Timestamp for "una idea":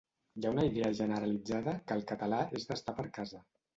0.53-0.89